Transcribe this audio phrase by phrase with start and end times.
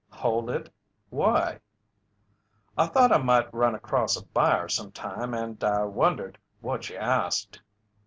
[0.09, 0.67] "Hold it.
[1.11, 1.59] Why?"
[2.75, 7.61] "I thought I might run across a buyer sometime and I wondered what you asked."